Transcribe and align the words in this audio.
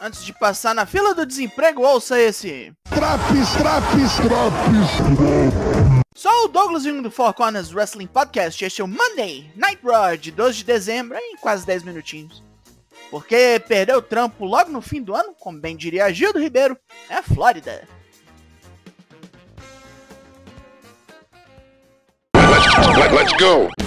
Antes 0.00 0.24
de 0.24 0.32
passar 0.32 0.74
na 0.74 0.86
fila 0.86 1.14
do 1.14 1.24
desemprego, 1.24 1.82
ouça 1.82 2.20
esse. 2.20 2.72
Traps, 2.90 3.52
traps, 3.56 4.16
traps. 4.16 4.90
Sou 6.16 6.44
o 6.44 6.48
Douglas 6.48 6.82
Jung 6.82 7.00
do 7.00 7.10
Four 7.10 7.32
Corners 7.32 7.72
Wrestling 7.72 8.08
Podcast. 8.08 8.64
Este 8.64 8.80
é 8.80 8.84
o 8.84 8.88
Monday 8.88 9.50
Night 9.56 9.80
Raw 9.84 10.16
de 10.16 10.30
12 10.30 10.58
de 10.58 10.64
dezembro, 10.64 11.16
em 11.16 11.36
quase 11.36 11.64
10 11.64 11.84
minutinhos. 11.84 12.42
Porque 13.10 13.62
perdeu 13.68 13.98
o 13.98 14.02
trampo 14.02 14.44
logo 14.44 14.70
no 14.70 14.80
fim 14.80 15.00
do 15.00 15.14
ano, 15.14 15.34
como 15.38 15.60
bem 15.60 15.76
diria 15.76 16.12
Gildo 16.12 16.40
Ribeiro, 16.40 16.76
é 17.08 17.16
a 17.16 17.22
Flórida. 17.22 17.86
Let's 23.12 23.32
go. 23.34 23.83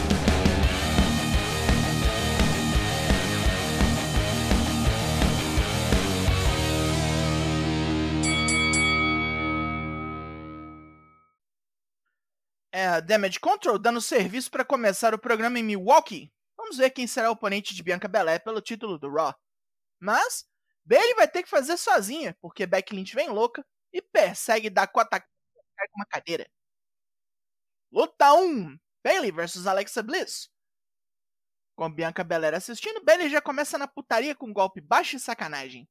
É 12.80 13.02
Damage 13.02 13.40
Control 13.40 13.80
dando 13.80 14.00
serviço 14.00 14.52
para 14.52 14.64
começar 14.64 15.12
o 15.12 15.18
programa 15.18 15.58
em 15.58 15.64
Milwaukee. 15.64 16.32
Vamos 16.56 16.78
ver 16.78 16.92
quem 16.92 17.08
será 17.08 17.28
o 17.28 17.34
oponente 17.34 17.74
de 17.74 17.82
Bianca 17.82 18.08
Belair 18.08 18.44
pelo 18.44 18.62
título 18.62 19.00
do 19.00 19.12
Raw. 19.12 19.34
Mas, 20.00 20.48
Bailey 20.86 21.16
vai 21.16 21.28
ter 21.28 21.42
que 21.42 21.50
fazer 21.50 21.76
sozinha, 21.76 22.38
porque 22.40 22.68
Becky 22.68 22.94
Lynch 22.94 23.16
vem 23.16 23.30
louca 23.30 23.66
e 23.92 24.00
persegue 24.00 24.70
Dakota 24.70 25.20
Kai 25.20 25.88
com 25.88 26.02
uma 26.02 26.06
cadeira. 26.06 26.48
Luta 27.92 28.32
1: 28.36 28.78
Bailey 29.04 29.32
versus 29.32 29.66
Alexa 29.66 30.04
Bliss. 30.04 30.48
Com 31.76 31.92
Bianca 31.92 32.24
Belair 32.24 32.54
assistindo, 32.54 33.04
Bailey 33.04 33.28
já 33.28 33.42
começa 33.42 33.80
na 33.80 33.88
putaria 33.88 34.36
com 34.36 34.50
um 34.50 34.54
golpe 34.54 34.82
baixo 34.82 35.16
e 35.16 35.20
sacanagem. 35.20 35.90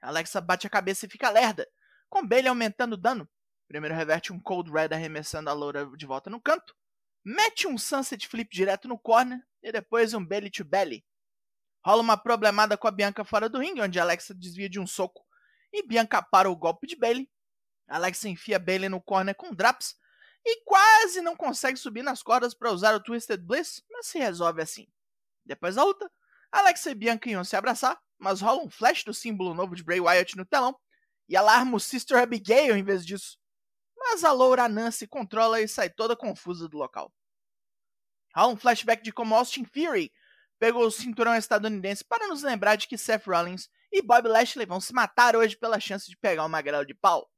Alexa 0.00 0.40
bate 0.40 0.66
a 0.66 0.70
cabeça 0.70 1.06
e 1.06 1.08
fica 1.08 1.30
lerda, 1.30 1.64
com 2.10 2.26
Bailey 2.26 2.48
aumentando 2.48 2.94
o 2.94 3.00
dano. 3.00 3.30
Primeiro 3.72 3.94
reverte 3.94 4.34
um 4.34 4.38
Cold 4.38 4.70
Red 4.70 4.88
arremessando 4.92 5.48
a 5.48 5.54
loura 5.54 5.86
de 5.96 6.04
volta 6.04 6.28
no 6.28 6.38
canto. 6.38 6.76
Mete 7.24 7.66
um 7.66 7.78
Sunset 7.78 8.28
Flip 8.28 8.46
direto 8.54 8.86
no 8.86 8.98
corner 8.98 9.42
e 9.62 9.72
depois 9.72 10.12
um 10.12 10.22
Belly 10.22 10.50
to 10.50 10.62
Belly. 10.62 11.02
Rola 11.82 12.02
uma 12.02 12.18
problemada 12.18 12.76
com 12.76 12.86
a 12.86 12.90
Bianca 12.90 13.24
fora 13.24 13.48
do 13.48 13.58
ringue, 13.58 13.80
onde 13.80 13.98
Alexa 13.98 14.34
desvia 14.34 14.68
de 14.68 14.78
um 14.78 14.86
soco 14.86 15.24
e 15.72 15.82
Bianca 15.86 16.20
para 16.20 16.50
o 16.50 16.54
golpe 16.54 16.86
de 16.86 16.94
Bailey. 16.94 17.30
Alexa 17.88 18.28
enfia 18.28 18.58
Bailey 18.58 18.90
no 18.90 19.00
corner 19.00 19.34
com 19.34 19.54
Draps 19.54 19.94
e 20.44 20.62
quase 20.64 21.22
não 21.22 21.34
consegue 21.34 21.78
subir 21.78 22.02
nas 22.02 22.22
cordas 22.22 22.52
para 22.52 22.70
usar 22.70 22.94
o 22.94 23.02
Twisted 23.02 23.40
Bliss, 23.40 23.82
mas 23.90 24.06
se 24.06 24.18
resolve 24.18 24.60
assim. 24.60 24.86
Depois 25.46 25.76
da 25.76 25.84
luta, 25.84 26.12
Alexa 26.52 26.90
e 26.90 26.94
Bianca 26.94 27.30
iam 27.30 27.42
se 27.42 27.56
abraçar, 27.56 27.98
mas 28.18 28.42
rola 28.42 28.62
um 28.62 28.68
flash 28.68 29.02
do 29.02 29.14
símbolo 29.14 29.54
novo 29.54 29.74
de 29.74 29.82
Bray 29.82 29.98
Wyatt 29.98 30.36
no 30.36 30.44
telão 30.44 30.78
e 31.26 31.34
ela 31.34 31.54
arma 31.54 31.78
o 31.78 31.80
Sister 31.80 32.18
Abigail 32.18 32.76
em 32.76 32.84
vez 32.84 33.06
disso. 33.06 33.40
Mas 34.02 34.24
a 34.24 34.32
loura 34.32 34.68
Nancy 34.68 35.06
controla 35.06 35.60
e 35.60 35.68
sai 35.68 35.88
toda 35.88 36.16
confusa 36.16 36.68
do 36.68 36.76
local. 36.76 37.12
Rola 38.34 38.52
um 38.52 38.56
flashback 38.56 39.02
de 39.02 39.12
como 39.12 39.34
Austin 39.34 39.64
Fury 39.64 40.12
pegou 40.58 40.86
o 40.86 40.90
cinturão 40.90 41.34
estadunidense 41.34 42.04
para 42.04 42.28
nos 42.28 42.42
lembrar 42.42 42.76
de 42.76 42.86
que 42.86 42.96
Seth 42.96 43.26
Rollins 43.26 43.68
e 43.90 44.00
Bob 44.00 44.28
Lashley 44.28 44.64
vão 44.64 44.80
se 44.80 44.92
matar 44.92 45.36
hoje 45.36 45.56
pela 45.56 45.80
chance 45.80 46.08
de 46.08 46.16
pegar 46.16 46.44
o 46.44 46.48
magrelo 46.48 46.86
de 46.86 46.94
pau. 46.94 47.30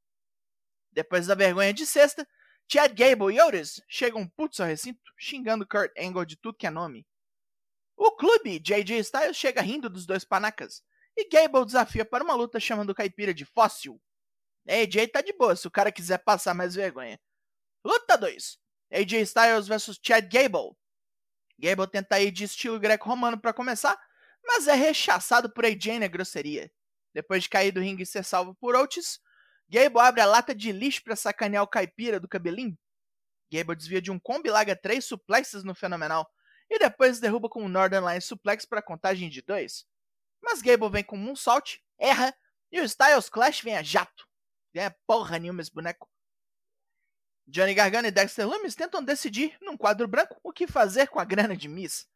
Depois 0.92 1.26
da 1.26 1.34
vergonha 1.34 1.72
de 1.72 1.86
sexta, 1.86 2.26
Chad 2.70 2.92
Gable 2.94 3.34
e 3.34 3.40
Otis 3.40 3.82
chegam 3.88 4.26
putos 4.28 4.60
ao 4.60 4.66
recinto, 4.66 5.12
xingando 5.18 5.66
Kurt 5.66 5.90
Angle 5.98 6.24
de 6.24 6.36
tudo 6.36 6.56
que 6.56 6.66
é 6.66 6.70
nome. 6.70 7.06
O 7.96 8.12
clube 8.12 8.58
JJ 8.58 8.98
Styles 8.98 9.36
chega 9.36 9.60
rindo 9.60 9.88
dos 9.90 10.06
dois 10.06 10.24
panacas, 10.24 10.82
e 11.16 11.28
Gable 11.28 11.64
desafia 11.64 12.04
para 12.04 12.24
uma 12.24 12.34
luta 12.34 12.60
chamando 12.60 12.90
o 12.90 12.94
caipira 12.94 13.32
de 13.32 13.44
fóssil. 13.44 14.00
AJ 14.68 15.08
tá 15.08 15.20
de 15.20 15.32
boa 15.32 15.54
se 15.54 15.66
o 15.66 15.70
cara 15.70 15.92
quiser 15.92 16.18
passar 16.18 16.54
mais 16.54 16.74
vergonha. 16.74 17.20
Luta 17.84 18.16
2: 18.16 18.58
AJ 18.92 19.12
Styles 19.22 19.68
vs 19.68 19.98
Chad 20.02 20.26
Gable. 20.32 20.76
Gable 21.58 21.86
tenta 21.86 22.20
ir 22.20 22.30
de 22.30 22.44
estilo 22.44 22.78
greco-romano 22.78 23.38
para 23.38 23.52
começar, 23.52 23.98
mas 24.44 24.66
é 24.66 24.74
rechaçado 24.74 25.52
por 25.52 25.64
AJ 25.64 26.00
na 26.00 26.08
grosseria. 26.08 26.70
Depois 27.12 27.44
de 27.44 27.48
cair 27.48 27.72
do 27.72 27.80
ringue 27.80 28.02
e 28.02 28.06
ser 28.06 28.24
salvo 28.24 28.54
por 28.56 28.74
Otis, 28.74 29.20
Gable 29.68 30.00
abre 30.00 30.20
a 30.20 30.26
lata 30.26 30.54
de 30.54 30.72
lixo 30.72 31.02
para 31.02 31.16
sacanear 31.16 31.62
o 31.62 31.68
caipira 31.68 32.18
do 32.18 32.28
cabelinho. 32.28 32.76
Gable 33.52 33.76
desvia 33.76 34.02
de 34.02 34.10
um 34.10 34.18
combi 34.18 34.50
larga 34.50 34.74
três 34.74 35.04
suplexes 35.04 35.64
no 35.64 35.74
fenomenal 35.74 36.28
e 36.70 36.78
depois 36.78 37.20
derruba 37.20 37.48
com 37.48 37.62
um 37.62 37.68
Northern 37.68 38.06
Line 38.06 38.20
suplex 38.20 38.64
para 38.64 38.82
contagem 38.82 39.28
de 39.28 39.42
dois. 39.42 39.86
Mas 40.42 40.60
Gable 40.60 40.90
vem 40.90 41.04
com 41.04 41.16
um 41.16 41.36
salt, 41.36 41.78
erra 41.98 42.34
e 42.70 42.80
o 42.80 42.84
Styles 42.84 43.28
Clash 43.28 43.60
vem 43.60 43.76
a 43.76 43.82
jato. 43.82 44.13
Ganha 44.74 44.94
porra 45.06 45.38
nenhuma 45.38 45.62
esse 45.62 45.72
boneco. 45.72 46.10
Johnny 47.46 47.74
Gargano 47.74 48.08
e 48.08 48.10
Dexter 48.10 48.48
Lumis 48.48 48.74
tentam 48.74 49.04
decidir, 49.04 49.56
num 49.60 49.76
quadro 49.76 50.08
branco, 50.08 50.40
o 50.42 50.52
que 50.52 50.66
fazer 50.66 51.08
com 51.08 51.20
a 51.20 51.24
grana 51.24 51.56
de 51.56 51.68
Miss. 51.68 52.08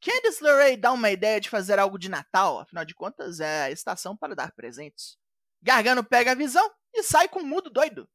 Candice 0.00 0.42
LeRae 0.42 0.76
dá 0.76 0.92
uma 0.92 1.10
ideia 1.10 1.40
de 1.40 1.50
fazer 1.50 1.78
algo 1.78 1.98
de 1.98 2.08
Natal, 2.08 2.58
afinal 2.58 2.84
de 2.86 2.94
contas 2.94 3.38
é 3.38 3.64
a 3.64 3.70
estação 3.70 4.16
para 4.16 4.34
dar 4.34 4.50
presentes. 4.52 5.18
Gargano 5.62 6.02
pega 6.02 6.32
a 6.32 6.34
visão 6.34 6.68
e 6.94 7.02
sai 7.02 7.28
com 7.28 7.40
um 7.40 7.46
mudo 7.46 7.68
doido. 7.68 8.08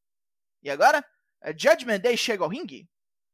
E 0.62 0.68
agora, 0.68 1.06
a 1.40 1.52
Judgment 1.52 2.00
Day 2.00 2.16
chega 2.16 2.42
ao 2.42 2.50
ringue. 2.50 2.90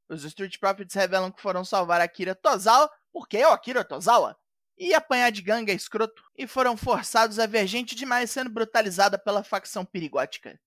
Os 0.09 0.23
Street 0.25 0.59
Profits 0.59 0.95
revelam 0.95 1.33
que 1.33 1.41
foram 1.41 1.65
salvar 1.65 2.03
Akira 2.03 2.35
Tozawa, 2.35 2.91
porque 3.11 3.39
é 3.39 3.49
o 3.49 3.53
Akira 3.53 3.83
Tozawa, 3.83 4.39
e 4.83 4.95
apanhar 4.95 5.31
de 5.31 5.41
ganga 5.41 5.73
escroto, 5.73 6.21
e 6.37 6.45
foram 6.45 6.77
forçados 6.77 7.39
a 7.39 7.47
ver 7.47 7.69
gente 7.69 7.95
demais 7.95 8.33
sendo 8.33 8.51
brutalizada 8.51 9.17
pela 9.17 9.45
facção 9.45 9.85
perigótica. 9.85 10.61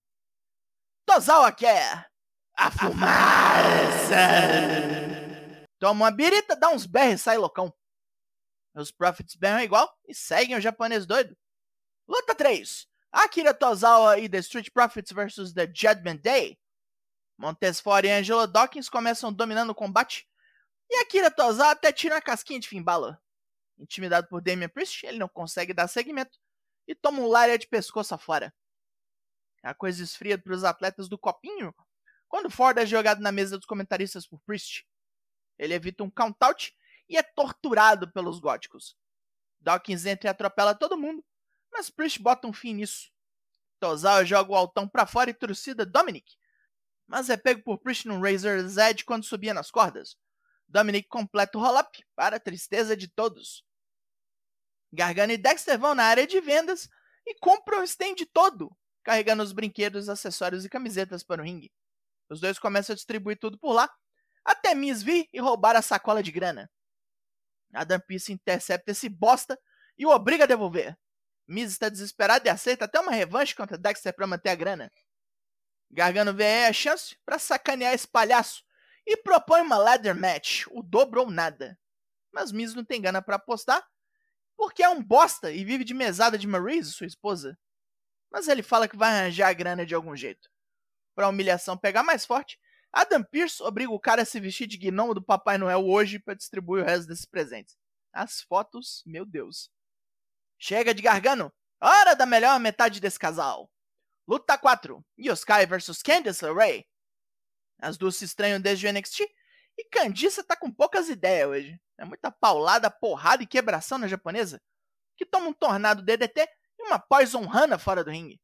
Tozawa 1.04 1.52
quer 1.52 2.10
a 2.56 2.70
fumaça! 2.70 4.16
Toma 5.78 6.06
uma 6.06 6.10
birita, 6.10 6.56
dá 6.56 6.70
uns 6.70 6.86
berros 6.86 7.20
e 7.20 7.24
sai 7.24 7.36
loucão. 7.36 7.70
Os 8.74 8.90
Profits 8.90 9.36
berram 9.36 9.60
igual 9.60 9.94
e 10.08 10.14
seguem 10.14 10.56
o 10.56 10.60
japonês 10.60 11.04
doido. 11.04 11.36
Luta 12.08 12.34
3. 12.34 12.86
Akira 13.12 13.52
Tozawa 13.52 14.18
e 14.18 14.30
The 14.30 14.38
Street 14.38 14.70
Profits 14.72 15.12
vs 15.12 15.52
The 15.52 15.66
Judgment 15.66 16.22
Day. 16.22 16.58
Montez 17.36 17.80
Ford 17.80 18.06
e 18.06 18.10
Angela 18.10 18.46
Dawkins 18.46 18.88
começam 18.88 19.30
dominando 19.30 19.70
o 19.70 19.74
combate. 19.74 20.26
E 20.90 21.02
Akira 21.02 21.30
Tozawa 21.30 21.72
até 21.72 21.92
tira 21.92 22.16
a 22.16 22.22
casquinha 22.22 22.58
de 22.58 22.68
Finn 22.68 22.82
Balor. 22.82 23.18
Intimidado 23.78 24.28
por 24.28 24.40
Damian 24.40 24.68
Priest, 24.68 25.04
ele 25.06 25.18
não 25.18 25.28
consegue 25.28 25.72
dar 25.72 25.88
seguimento 25.88 26.38
e 26.86 26.94
toma 26.94 27.20
um 27.20 27.26
lária 27.26 27.58
de 27.58 27.66
pescoço 27.66 28.14
afora. 28.14 28.54
A 29.62 29.74
coisa 29.74 30.02
esfria 30.02 30.38
para 30.38 30.54
os 30.54 30.64
atletas 30.64 31.08
do 31.08 31.18
copinho 31.18 31.74
quando 32.28 32.50
Ford 32.50 32.76
é 32.78 32.86
jogado 32.86 33.20
na 33.20 33.32
mesa 33.32 33.56
dos 33.56 33.66
comentaristas 33.66 34.26
por 34.26 34.40
Priest. 34.40 34.86
Ele 35.58 35.74
evita 35.74 36.04
um 36.04 36.10
count-out 36.10 36.74
e 37.08 37.16
é 37.16 37.22
torturado 37.22 38.10
pelos 38.12 38.38
góticos. 38.38 38.96
Dawkins 39.60 40.06
entra 40.06 40.28
e 40.28 40.30
atropela 40.30 40.74
todo 40.74 40.98
mundo, 40.98 41.24
mas 41.72 41.90
Priest 41.90 42.20
bota 42.20 42.46
um 42.46 42.52
fim 42.52 42.74
nisso. 42.74 43.10
Tozawa 43.80 44.24
joga 44.24 44.52
o 44.52 44.56
altão 44.56 44.88
para 44.88 45.06
fora 45.06 45.30
e 45.30 45.34
trucida 45.34 45.84
Dominic, 45.84 46.36
mas 47.06 47.28
é 47.30 47.36
pego 47.36 47.62
por 47.62 47.78
Priest 47.78 48.06
num 48.06 48.20
Razor's 48.20 48.76
Edge 48.76 49.04
quando 49.04 49.24
subia 49.24 49.54
nas 49.54 49.70
cordas. 49.70 50.16
Dominic 50.68 51.08
completa 51.08 51.58
o 51.58 51.60
roll-up, 51.60 52.04
para 52.14 52.36
a 52.36 52.40
tristeza 52.40 52.96
de 52.96 53.08
todos. 53.08 53.65
Gargano 54.96 55.32
e 55.32 55.36
Dexter 55.36 55.78
vão 55.78 55.94
na 55.94 56.04
área 56.04 56.26
de 56.26 56.40
vendas 56.40 56.88
e 57.26 57.34
compram 57.38 57.80
o 57.80 57.84
stand 57.84 58.16
todo, 58.32 58.74
carregando 59.04 59.42
os 59.42 59.52
brinquedos, 59.52 60.08
acessórios 60.08 60.64
e 60.64 60.70
camisetas 60.70 61.22
para 61.22 61.42
o 61.42 61.44
ringue. 61.44 61.70
Os 62.30 62.40
dois 62.40 62.58
começam 62.58 62.94
a 62.94 62.96
distribuir 62.96 63.38
tudo 63.38 63.58
por 63.58 63.72
lá, 63.72 63.92
até 64.44 64.74
Miss 64.74 65.02
vir 65.02 65.28
e 65.32 65.38
roubar 65.38 65.76
a 65.76 65.82
sacola 65.82 66.22
de 66.22 66.32
grana. 66.32 66.70
Adam 67.74 68.00
Pearce 68.00 68.32
intercepta 68.32 68.92
esse 68.92 69.08
bosta 69.08 69.60
e 69.98 70.06
o 70.06 70.10
obriga 70.10 70.44
a 70.44 70.46
devolver. 70.46 70.96
Miz 71.46 71.72
está 71.72 71.88
desesperado 71.88 72.46
e 72.46 72.50
aceita 72.50 72.86
até 72.86 72.98
uma 72.98 73.12
revanche 73.12 73.54
contra 73.54 73.78
Dexter 73.78 74.14
para 74.14 74.26
manter 74.26 74.48
a 74.48 74.54
grana. 74.54 74.90
Gargano 75.90 76.32
vê 76.34 76.44
aí 76.44 76.66
a 76.66 76.72
chance 76.72 77.16
para 77.24 77.38
sacanear 77.38 77.92
esse 77.92 78.08
palhaço 78.08 78.64
e 79.06 79.16
propõe 79.16 79.60
uma 79.60 79.76
ladder 79.76 80.18
match, 80.18 80.66
o 80.70 80.82
dobro 80.82 81.20
ou 81.20 81.30
nada. 81.30 81.78
Mas 82.32 82.50
Miz 82.50 82.74
não 82.74 82.84
tem 82.84 83.00
gana 83.00 83.22
para 83.22 83.36
apostar, 83.36 83.86
porque 84.56 84.82
é 84.82 84.88
um 84.88 85.02
bosta 85.02 85.52
e 85.52 85.64
vive 85.64 85.84
de 85.84 85.94
mesada 85.94 86.38
de 86.38 86.46
Maryse, 86.46 86.92
sua 86.92 87.06
esposa. 87.06 87.58
Mas 88.30 88.48
ele 88.48 88.62
fala 88.62 88.88
que 88.88 88.96
vai 88.96 89.10
arranjar 89.10 89.48
a 89.48 89.52
grana 89.52 89.86
de 89.86 89.94
algum 89.94 90.16
jeito. 90.16 90.50
Para 91.14 91.26
a 91.26 91.28
humilhação 91.28 91.76
pegar 91.76 92.02
mais 92.02 92.24
forte, 92.26 92.58
Adam 92.92 93.22
Pearce 93.22 93.62
obriga 93.62 93.92
o 93.92 94.00
cara 94.00 94.22
a 94.22 94.24
se 94.24 94.40
vestir 94.40 94.66
de 94.66 94.78
gnomo 94.78 95.14
do 95.14 95.22
Papai 95.22 95.58
Noel 95.58 95.86
hoje 95.86 96.18
para 96.18 96.34
distribuir 96.34 96.82
o 96.82 96.86
resto 96.86 97.08
desses 97.08 97.26
presentes. 97.26 97.76
As 98.12 98.40
fotos, 98.40 99.02
meu 99.04 99.24
Deus. 99.24 99.70
Chega 100.58 100.94
de 100.94 101.02
gargano! 101.02 101.52
Hora 101.80 102.14
da 102.14 102.24
melhor 102.24 102.58
metade 102.58 103.00
desse 103.00 103.18
casal! 103.18 103.70
Luta 104.26 104.56
4: 104.56 105.04
Yoskai 105.18 105.66
vs 105.66 106.02
Candice 106.02 106.44
LeRae. 106.44 106.86
As 107.78 107.98
duas 107.98 108.16
se 108.16 108.24
estranham 108.24 108.60
desde 108.60 108.86
o 108.86 108.92
NXT 108.92 109.20
e 109.78 109.84
Candice 109.88 110.42
tá 110.42 110.56
com 110.56 110.72
poucas 110.72 111.08
ideias 111.08 111.48
hoje. 111.48 111.80
É 111.98 112.04
muita 112.04 112.30
paulada, 112.30 112.90
porrada 112.90 113.42
e 113.42 113.46
quebração 113.46 113.98
na 113.98 114.08
japonesa, 114.08 114.60
que 115.16 115.26
toma 115.26 115.48
um 115.48 115.52
tornado 115.52 116.02
DDT 116.02 116.48
uma 116.86 116.98
Poison 116.98 117.42
Hana 117.50 117.78
fora 117.78 118.04
do 118.04 118.10
ringue. 118.10 118.40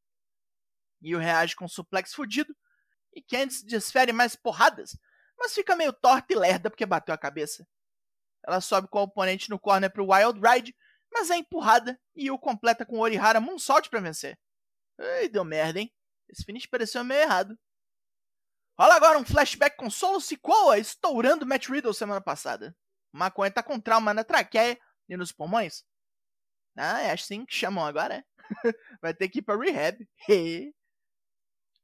Io 1.01 1.19
reage 1.19 1.57
com 1.57 1.65
um 1.65 1.69
suplex 1.69 2.13
fudido 2.15 2.55
e 3.15 3.23
Candice 3.23 3.67
desfere 3.67 4.13
mais 4.13 4.37
porradas, 4.37 4.97
mas 5.39 5.55
fica 5.55 5.77
meio 5.77 5.93
torta 5.93 6.33
e 6.33 6.37
lerda 6.37 6.71
porque 6.71 6.87
bateu 6.87 7.15
a 7.15 7.19
cabeça. 7.19 7.67
Ela 8.45 8.61
sobe 8.61 8.89
com 8.89 8.99
o 8.99 9.03
oponente 9.03 9.51
no 9.51 9.59
corner 9.59 9.93
pro 9.93 10.11
Wild 10.11 10.41
Ride, 10.41 10.75
mas 11.13 11.31
é 11.31 11.37
empurrada 11.37 12.01
e 12.15 12.27
Io 12.27 12.39
completa 12.39 12.85
com 12.85 12.97
o 12.97 13.01
Orihara 13.01 13.41
Moonsault 13.41 13.89
para 13.89 14.01
vencer. 14.01 14.39
Ei, 14.99 15.29
deu 15.29 15.45
merda, 15.45 15.81
hein? 15.81 15.93
Esse 16.29 16.45
finish 16.45 16.67
pareceu 16.67 17.05
meio 17.05 17.21
errado. 17.23 17.59
Rola 18.79 18.95
agora 18.95 19.19
um 19.19 19.25
flashback 19.25 19.77
com 19.77 19.91
Solo 19.91 20.21
Sikoa 20.21 20.79
estourando 20.79 21.47
Matt 21.47 21.69
Riddle 21.69 21.93
semana 21.93 22.21
passada. 22.21 22.75
O 23.13 23.19
maconha 23.19 23.51
tá 23.51 23.63
com 23.63 23.79
trauma 23.79 24.15
na 24.15 24.25
traqueia 24.25 24.79
e 25.09 25.17
nos 25.17 25.31
pulmões. 25.31 25.85
Ah, 26.77 27.01
é 27.03 27.13
assim 27.13 27.45
que 27.45 27.55
chamam 27.55 27.85
agora, 27.85 28.15
é? 28.15 28.25
Vai 29.03 29.13
ter 29.13 29.29
que 29.29 29.41
ir 29.41 29.43
pra 29.43 29.57
rehab. 29.57 30.09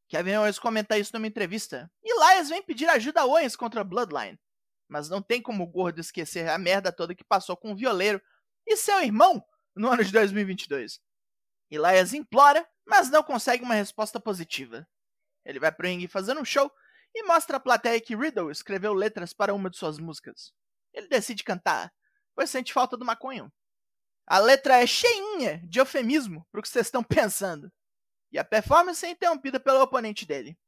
Kevin 0.08 0.36
Owens 0.36 0.58
comenta 0.58 0.98
isso 0.98 1.10
numa 1.12 1.26
entrevista. 1.26 1.90
Elias 2.02 2.48
vem 2.48 2.62
pedir 2.62 2.88
ajuda 2.88 3.20
a 3.20 3.26
Owens 3.26 3.54
contra 3.54 3.82
a 3.82 3.84
Bloodline. 3.84 4.40
Mas 4.88 5.10
não 5.10 5.20
tem 5.20 5.42
como 5.42 5.64
o 5.64 5.66
gordo 5.66 6.00
esquecer 6.00 6.48
a 6.48 6.56
merda 6.56 6.90
toda 6.90 7.14
que 7.14 7.24
passou 7.24 7.54
com 7.54 7.72
o 7.72 7.76
violeiro 7.76 8.20
e 8.66 8.74
seu 8.76 9.02
irmão 9.02 9.44
no 9.76 9.90
ano 9.90 10.02
de 10.02 10.10
2022. 10.10 10.98
Elias 11.70 12.14
implora, 12.14 12.66
mas 12.86 13.10
não 13.10 13.22
consegue 13.22 13.62
uma 13.62 13.74
resposta 13.74 14.18
positiva. 14.18 14.88
Ele 15.48 15.58
vai 15.58 15.72
pro 15.72 15.88
ringue 15.88 16.06
fazendo 16.06 16.42
um 16.42 16.44
show 16.44 16.70
e 17.14 17.22
mostra 17.22 17.56
à 17.56 17.60
plateia 17.60 18.00
que 18.00 18.14
Riddle 18.14 18.50
escreveu 18.50 18.92
letras 18.92 19.32
para 19.32 19.54
uma 19.54 19.70
de 19.70 19.78
suas 19.78 19.98
músicas. 19.98 20.52
Ele 20.92 21.08
decide 21.08 21.42
cantar, 21.42 21.90
pois 22.34 22.50
sente 22.50 22.70
falta 22.70 22.98
do 22.98 23.04
maconho. 23.04 23.50
A 24.26 24.38
letra 24.38 24.76
é 24.76 24.86
cheinha 24.86 25.62
de 25.64 25.80
eufemismo 25.80 26.46
pro 26.52 26.60
que 26.60 26.68
vocês 26.68 26.86
estão 26.86 27.02
pensando 27.02 27.72
e 28.30 28.38
a 28.38 28.44
performance 28.44 29.04
é 29.06 29.08
interrompida 29.08 29.58
pelo 29.58 29.80
oponente 29.80 30.26
dele. 30.26 30.58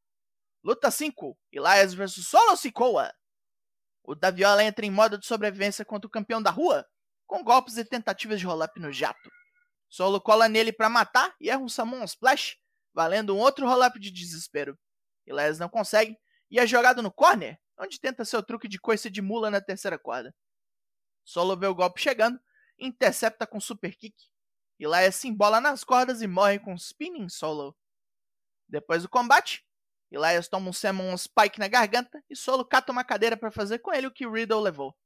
Luta 0.64 0.90
5: 0.90 1.38
Elias 1.52 1.92
vs 1.92 2.26
Solo 2.26 2.56
Sikoa. 2.56 3.12
O 4.02 4.14
Daviola 4.14 4.64
entra 4.64 4.86
em 4.86 4.90
modo 4.90 5.18
de 5.18 5.26
sobrevivência 5.26 5.84
contra 5.84 6.06
o 6.08 6.10
campeão 6.10 6.42
da 6.42 6.50
rua, 6.50 6.86
com 7.26 7.44
golpes 7.44 7.76
e 7.76 7.84
tentativas 7.84 8.40
de 8.40 8.46
roll-up 8.46 8.80
no 8.80 8.90
jato. 8.90 9.30
Solo 9.90 10.20
cola 10.20 10.48
nele 10.48 10.72
para 10.72 10.88
matar 10.88 11.34
e 11.38 11.50
erra 11.50 11.60
um 11.60 11.68
Summon 11.68 12.02
Splash, 12.04 12.56
valendo 12.92 13.34
um 13.34 13.38
outro 13.38 13.66
roll-up 13.66 13.98
de 13.98 14.10
desespero. 14.10 14.78
Elias 15.26 15.58
não 15.58 15.68
consegue 15.68 16.16
e 16.50 16.58
é 16.58 16.66
jogado 16.66 17.02
no 17.02 17.12
corner, 17.12 17.58
onde 17.78 18.00
tenta 18.00 18.24
seu 18.24 18.42
truque 18.42 18.68
de 18.68 18.80
coice 18.80 19.08
de 19.08 19.22
mula 19.22 19.50
na 19.50 19.60
terceira 19.60 19.98
corda. 19.98 20.34
Solo 21.24 21.56
vê 21.56 21.66
o 21.66 21.74
golpe 21.74 22.00
chegando, 22.00 22.40
intercepta 22.78 23.46
com 23.46 23.60
super 23.60 23.94
kick 23.94 24.14
Elias 24.80 25.16
se 25.16 25.28
embola 25.28 25.60
nas 25.60 25.84
cordas 25.84 26.22
e 26.22 26.26
morre 26.26 26.58
com 26.58 26.74
spinning 26.74 27.28
solo. 27.28 27.76
Depois 28.66 29.02
do 29.02 29.10
combate, 29.10 29.62
Elias 30.10 30.48
toma 30.48 30.70
um 30.70 30.72
Summon 30.72 31.14
Spike 31.18 31.58
na 31.58 31.68
garganta 31.68 32.24
e 32.30 32.34
Solo 32.34 32.64
cata 32.64 32.90
uma 32.90 33.04
cadeira 33.04 33.36
para 33.36 33.50
fazer 33.50 33.80
com 33.80 33.92
ele 33.92 34.06
o 34.06 34.10
que 34.10 34.26
Riddle 34.26 34.62
levou. 34.62 34.96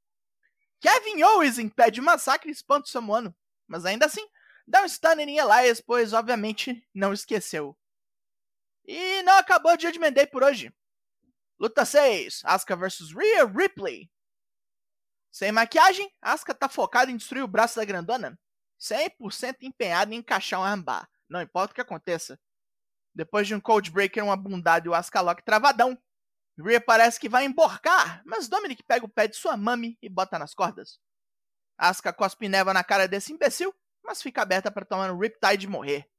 Kevin 0.79 1.21
Owens 1.23 1.59
impede 1.59 1.99
o 1.99 2.03
massacre 2.03 2.49
e 2.49 2.53
espanta 2.53 2.87
o 2.87 2.89
Samoano, 2.89 3.35
mas 3.67 3.85
ainda 3.85 4.05
assim 4.05 4.25
dá 4.67 4.83
um 4.83 4.87
stun 4.87 5.19
em 5.19 5.37
Elias, 5.37 5.81
pois 5.81 6.13
obviamente 6.13 6.87
não 6.93 7.13
esqueceu. 7.13 7.77
E 8.85 9.21
não 9.23 9.37
acabou 9.37 9.73
o 9.73 9.79
Judgment 9.79 10.13
Day 10.13 10.27
por 10.27 10.43
hoje. 10.43 10.73
Luta 11.59 11.85
6, 11.85 12.41
Asuka 12.43 12.75
vs 12.75 13.11
Rhea 13.11 13.45
Ripley. 13.45 14.11
Sem 15.31 15.51
maquiagem, 15.51 16.11
Asuka 16.21 16.53
tá 16.53 16.69
focada 16.69 17.11
em 17.11 17.17
destruir 17.17 17.43
o 17.43 17.47
braço 17.47 17.77
da 17.77 17.85
grandona 17.85 18.37
100% 18.79 19.57
empenhado 19.61 20.13
em 20.13 20.17
encaixar 20.17 20.59
um 20.59 20.63
armbar. 20.63 21.09
Não 21.29 21.41
importa 21.41 21.71
o 21.71 21.75
que 21.75 21.81
aconteça. 21.81 22.39
Depois 23.13 23.47
de 23.47 23.55
um 23.55 23.59
Cold 23.59 23.89
Breaker, 23.89 24.23
uma 24.23 24.35
bundada 24.35 24.85
e 24.85 24.89
o 24.89 24.93
Ascalock 24.93 25.43
travadão, 25.43 25.97
Rhea 26.57 26.79
parece 26.79 27.19
que 27.19 27.29
vai 27.29 27.45
emborcar, 27.45 28.21
mas 28.25 28.47
Dominic 28.47 28.83
pega 28.83 29.05
o 29.05 29.09
pé 29.09 29.27
de 29.27 29.35
sua 29.35 29.57
mami 29.57 29.97
e 30.01 30.09
bota 30.09 30.37
nas 30.39 30.53
cordas. 30.53 30.99
Asuka 31.77 32.13
cospe 32.13 32.47
neva 32.47 32.73
na 32.73 32.83
cara 32.83 33.07
desse 33.07 33.33
imbecil, 33.33 33.73
mas 34.05 34.21
fica 34.21 34.41
aberta 34.41 34.71
para 34.71 34.85
tomar 34.85 35.11
um 35.11 35.17
Riptide 35.17 35.65
e 35.65 35.69
morrer. 35.69 36.09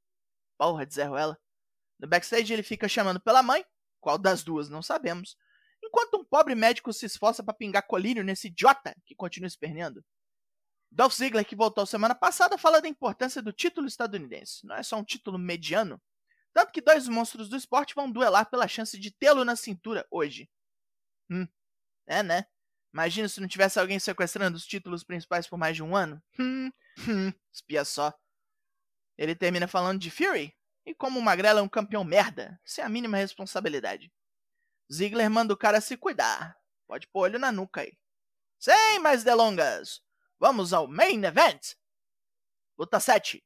Porra, 0.57 0.85
deserro 0.85 1.15
ela. 1.15 1.39
No 1.99 2.07
backstage 2.07 2.51
ele 2.53 2.63
fica 2.63 2.87
chamando 2.87 3.19
pela 3.19 3.41
mãe, 3.41 3.65
qual 3.99 4.17
das 4.17 4.43
duas 4.43 4.69
não 4.69 4.81
sabemos, 4.81 5.37
enquanto 5.83 6.17
um 6.17 6.23
pobre 6.23 6.55
médico 6.55 6.93
se 6.93 7.05
esforça 7.05 7.43
para 7.43 7.53
pingar 7.53 7.85
colírio 7.87 8.23
nesse 8.23 8.47
idiota 8.47 8.95
que 9.05 9.15
continua 9.15 9.47
esperneando. 9.47 10.03
Dolph 10.91 11.13
Ziggler, 11.13 11.45
que 11.45 11.55
voltou 11.55 11.85
semana 11.85 12.15
passada, 12.15 12.57
fala 12.57 12.81
da 12.81 12.87
importância 12.87 13.41
do 13.41 13.51
título 13.51 13.87
estadunidense. 13.87 14.65
Não 14.65 14.75
é 14.75 14.83
só 14.83 14.97
um 14.97 15.03
título 15.03 15.37
mediano. 15.37 16.01
Tanto 16.53 16.71
que 16.71 16.81
dois 16.81 17.07
monstros 17.07 17.49
do 17.49 17.57
esporte 17.57 17.93
vão 17.93 18.11
duelar 18.11 18.49
pela 18.49 18.67
chance 18.67 18.97
de 18.97 19.11
tê-lo 19.11 19.43
na 19.43 19.55
cintura 19.55 20.07
hoje. 20.09 20.49
Hum, 21.29 21.47
é 22.07 22.23
né? 22.23 22.45
Imagina 22.93 23.27
se 23.27 23.39
não 23.39 23.47
tivesse 23.47 23.79
alguém 23.79 23.99
sequestrando 23.99 24.57
os 24.57 24.65
títulos 24.65 25.03
principais 25.03 25.47
por 25.47 25.57
mais 25.57 25.75
de 25.75 25.83
um 25.83 25.95
ano. 25.95 26.21
Hum, 26.39 26.71
hum, 27.07 27.33
espia 27.51 27.83
só. 27.83 28.13
Ele 29.17 29.35
termina 29.35 29.67
falando 29.67 29.99
de 29.99 30.11
Fury 30.11 30.55
e 30.85 30.93
como 30.93 31.19
o 31.19 31.21
Magrela 31.21 31.59
é 31.59 31.63
um 31.63 31.69
campeão 31.69 32.03
merda, 32.03 32.59
sem 32.63 32.83
a 32.83 32.89
mínima 32.89 33.17
responsabilidade. 33.17 34.11
Ziggler 34.91 35.29
manda 35.29 35.53
o 35.53 35.57
cara 35.57 35.81
se 35.81 35.97
cuidar. 35.97 36.57
Pode 36.87 37.07
pôr 37.07 37.21
olho 37.21 37.39
na 37.39 37.51
nuca 37.51 37.81
aí. 37.81 37.97
Sem 38.57 38.99
mais 38.99 39.23
delongas, 39.23 40.01
Vamos 40.39 40.71
ao 40.71 40.87
main 40.87 41.23
event. 41.23 41.73
Luta 42.77 42.99
7. 42.99 43.43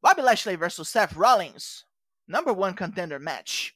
Bobby 0.00 0.22
Lashley 0.22 0.56
vs 0.56 0.88
Seth 0.88 1.12
Rollins. 1.12 1.84
Number 2.26 2.56
one 2.56 2.74
contender 2.74 3.18
match. 3.18 3.72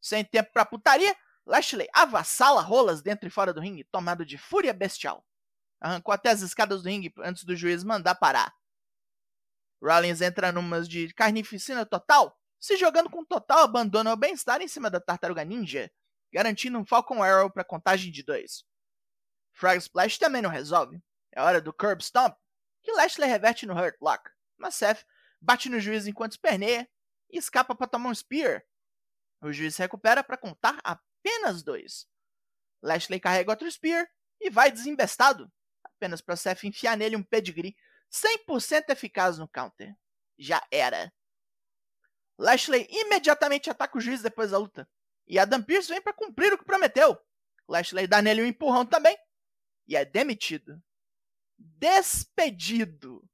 Sem 0.00 0.24
tempo 0.24 0.52
pra 0.52 0.64
putaria, 0.64 1.16
Lashley 1.46 1.88
avassala 1.92 2.60
rolas 2.60 3.00
dentro 3.00 3.28
e 3.28 3.30
fora 3.30 3.52
do 3.52 3.60
ringue, 3.60 3.84
tomado 3.84 4.26
de 4.26 4.36
fúria 4.36 4.72
bestial. 4.72 5.24
Arrancou 5.82 6.14
até 6.14 6.30
as 6.30 6.42
escadas 6.42 6.84
do 6.84 6.88
ringue 6.88 7.12
antes 7.18 7.42
do 7.42 7.56
juiz 7.56 7.82
mandar 7.82 8.14
parar. 8.14 8.54
Rollins 9.82 10.20
entra 10.20 10.52
numas 10.52 10.88
de 10.88 11.12
carnificina 11.12 11.84
total, 11.84 12.38
se 12.60 12.76
jogando 12.76 13.10
com 13.10 13.24
total 13.24 13.64
abandono 13.64 14.08
ao 14.08 14.16
bem-estar 14.16 14.62
em 14.62 14.68
cima 14.68 14.88
da 14.88 15.00
tartaruga 15.00 15.44
ninja, 15.44 15.90
garantindo 16.32 16.78
um 16.78 16.86
Falcon 16.86 17.20
Arrow 17.20 17.50
para 17.50 17.64
contagem 17.64 18.12
de 18.12 18.22
dois. 18.22 18.64
Frog 19.52 19.76
Splash 19.78 20.18
também 20.18 20.40
não 20.40 20.50
resolve. 20.50 21.02
É 21.32 21.42
hora 21.42 21.60
do 21.60 21.72
Curb 21.72 22.00
Stomp, 22.00 22.36
que 22.80 22.92
Lashley 22.92 23.28
reverte 23.28 23.66
no 23.66 23.74
Hurt 23.74 23.96
Lock, 24.00 24.30
mas 24.56 24.76
Seth 24.76 25.04
bate 25.40 25.68
no 25.68 25.80
juiz 25.80 26.06
enquanto 26.06 26.32
esperneia 26.32 26.88
e 27.28 27.38
escapa 27.38 27.74
para 27.74 27.88
tomar 27.88 28.10
um 28.10 28.14
Spear. 28.14 28.62
O 29.40 29.52
juiz 29.52 29.76
recupera 29.76 30.22
para 30.22 30.36
contar 30.36 30.78
apenas 30.84 31.64
dois. 31.64 32.06
Lashley 32.80 33.18
carrega 33.18 33.50
outro 33.50 33.68
Spear 33.68 34.08
e 34.40 34.48
vai 34.48 34.70
desembestado, 34.70 35.50
apenas 36.02 36.20
para 36.20 36.34
Seth 36.34 36.64
enfiar 36.64 36.96
nele 36.96 37.14
um 37.14 37.22
pedigree 37.22 37.76
100% 38.10 38.90
eficaz 38.90 39.38
no 39.38 39.46
counter. 39.46 39.94
Já 40.36 40.60
era. 40.70 41.12
Lashley 42.36 42.88
imediatamente 42.90 43.70
ataca 43.70 43.96
o 43.96 44.00
juiz 44.00 44.20
depois 44.20 44.50
da 44.50 44.58
luta. 44.58 44.88
E 45.28 45.38
Adam 45.38 45.62
Pearce 45.62 45.88
vem 45.88 46.02
para 46.02 46.12
cumprir 46.12 46.52
o 46.52 46.58
que 46.58 46.64
prometeu. 46.64 47.16
Lashley 47.68 48.08
dá 48.08 48.20
nele 48.20 48.42
um 48.42 48.46
empurrão 48.46 48.84
também 48.84 49.16
e 49.86 49.96
é 49.96 50.04
demitido 50.04 50.82
despedido. 51.56 53.24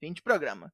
Fim 0.00 0.14
de 0.14 0.22
programa. 0.22 0.72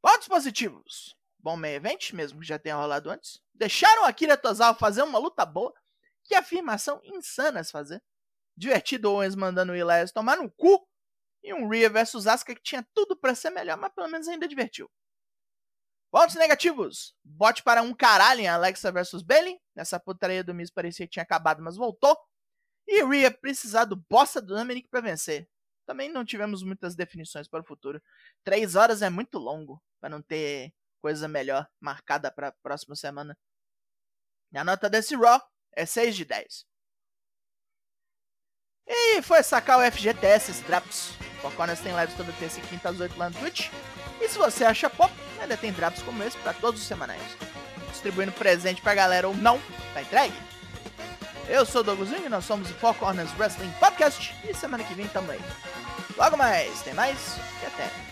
Pontos 0.00 0.26
positivos. 0.26 1.16
Bom 1.38 1.56
meio 1.56 1.76
event, 1.76 2.12
mesmo 2.12 2.40
que 2.40 2.46
já 2.46 2.58
tenha 2.58 2.74
rolado 2.74 3.08
antes. 3.08 3.40
Deixaram 3.54 4.04
Akira 4.04 4.36
Tozawa 4.36 4.74
fazer 4.74 5.02
uma 5.02 5.18
luta 5.18 5.46
boa. 5.46 5.72
Que 6.24 6.34
afirmação 6.34 7.00
insana 7.04 7.62
se 7.62 7.70
fazer. 7.70 8.02
Divertido 8.56 9.10
Owens 9.10 9.34
mandando 9.34 9.72
o 9.72 9.74
Elias 9.74 10.12
tomar 10.12 10.36
no 10.36 10.50
cu. 10.50 10.86
E 11.42 11.52
um 11.52 11.68
Rhea 11.68 11.90
versus 11.90 12.26
Asuka 12.26 12.54
que 12.54 12.62
tinha 12.62 12.86
tudo 12.94 13.16
para 13.16 13.34
ser 13.34 13.50
melhor, 13.50 13.76
mas 13.76 13.92
pelo 13.92 14.08
menos 14.08 14.28
ainda 14.28 14.46
divertiu. 14.46 14.88
Pontos 16.10 16.36
negativos. 16.36 17.16
Bote 17.24 17.62
para 17.62 17.82
um 17.82 17.92
caralho 17.94 18.40
em 18.40 18.48
Alexa 18.48 18.92
versus 18.92 19.22
Bailey. 19.22 19.60
Nessa 19.74 19.98
putaria 19.98 20.44
do 20.44 20.54
Miz 20.54 20.70
parecia 20.70 21.06
que 21.06 21.12
tinha 21.12 21.22
acabado, 21.22 21.62
mas 21.62 21.76
voltou. 21.76 22.16
E 22.86 23.02
Rhea 23.04 23.30
precisar 23.30 23.86
do 23.86 23.96
bosta 23.96 24.40
do 24.40 24.54
Dominic 24.54 24.88
para 24.88 25.00
vencer 25.00 25.48
também 25.86 26.08
não 26.08 26.24
tivemos 26.24 26.62
muitas 26.62 26.94
definições 26.94 27.48
para 27.48 27.60
o 27.60 27.66
futuro. 27.66 28.02
Três 28.44 28.76
horas 28.76 29.02
é 29.02 29.10
muito 29.10 29.38
longo 29.38 29.82
para 30.00 30.08
não 30.08 30.22
ter 30.22 30.72
coisa 31.00 31.28
melhor 31.28 31.68
marcada 31.80 32.30
para 32.30 32.48
a 32.48 32.52
próxima 32.62 32.96
semana. 32.96 33.36
E 34.52 34.58
a 34.58 34.64
nota 34.64 34.88
desse 34.88 35.16
Raw 35.16 35.40
é 35.72 35.84
6 35.84 36.16
de 36.16 36.24
10. 36.24 36.66
E 38.86 39.22
foi 39.22 39.42
sacar 39.42 39.78
o 39.78 39.92
FGTS, 39.92 40.62
Drops. 40.62 41.12
Foconas 41.40 41.80
tem 41.80 41.94
lives 41.94 42.14
toda 42.14 42.32
terça 42.32 42.60
e 42.60 42.62
quinta 42.62 42.88
às 42.88 43.00
8 43.00 43.18
lá 43.18 43.30
no 43.30 43.36
Twitch. 43.36 43.68
E 44.20 44.28
se 44.28 44.38
você 44.38 44.64
acha 44.64 44.88
pop, 44.88 45.12
ainda 45.40 45.56
tem 45.56 45.72
Drops 45.72 46.02
como 46.02 46.22
esse 46.22 46.36
para 46.38 46.52
todos 46.52 46.80
os 46.80 46.86
semanais. 46.86 47.22
Distribuindo 47.90 48.32
presente 48.32 48.80
pra 48.80 48.94
galera 48.94 49.28
ou 49.28 49.34
não, 49.34 49.60
tá 49.92 50.02
entregue? 50.02 50.36
Eu 51.48 51.66
sou 51.66 51.80
o 51.80 51.84
Douglasinho, 51.84 52.30
nós 52.30 52.44
somos 52.44 52.70
o 52.70 52.74
Four 52.74 52.94
Corners 52.94 53.30
Wrestling 53.38 53.72
Podcast 53.80 54.34
e 54.48 54.54
semana 54.54 54.84
que 54.84 54.94
vem 54.94 55.08
também. 55.08 55.40
Logo 56.16 56.36
mais, 56.36 56.82
tem 56.82 56.94
mais 56.94 57.36
e 57.62 57.66
até. 57.66 58.11